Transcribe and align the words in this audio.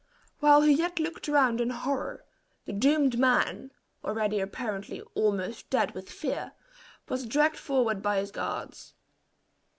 While 0.39 0.63
he 0.63 0.73
yet 0.73 0.99
looked 0.99 1.27
round 1.27 1.61
in 1.61 1.69
horror, 1.69 2.25
the 2.65 2.73
doomed 2.73 3.19
man, 3.19 3.69
already 4.03 4.39
apparently 4.39 4.99
almost 5.13 5.69
dead 5.69 5.91
with 5.93 6.09
fear, 6.09 6.53
was 7.07 7.27
dragged 7.27 7.57
forward 7.57 8.01
by 8.01 8.17
his 8.17 8.31
guards. 8.31 8.95